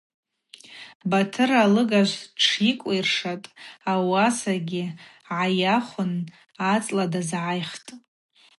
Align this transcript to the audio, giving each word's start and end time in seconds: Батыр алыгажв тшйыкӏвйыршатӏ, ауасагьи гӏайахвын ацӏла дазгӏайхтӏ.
Батыр 1.09 1.51
алыгажв 1.63 2.19
тшйыкӏвйыршатӏ, 2.37 3.49
ауасагьи 3.91 4.83
гӏайахвын 5.27 6.13
ацӏла 6.71 7.05
дазгӏайхтӏ. 7.11 7.89